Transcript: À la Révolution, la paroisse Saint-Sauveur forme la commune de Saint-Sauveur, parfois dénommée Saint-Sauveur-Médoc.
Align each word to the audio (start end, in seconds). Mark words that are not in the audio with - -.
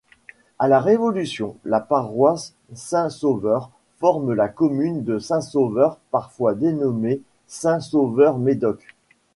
À 0.57 0.67
la 0.67 0.79
Révolution, 0.79 1.57
la 1.63 1.79
paroisse 1.79 2.55
Saint-Sauveur 2.73 3.69
forme 3.99 4.33
la 4.33 4.47
commune 4.49 5.03
de 5.03 5.19
Saint-Sauveur, 5.19 5.99
parfois 6.09 6.55
dénommée 6.55 7.21
Saint-Sauveur-Médoc. 7.45 8.95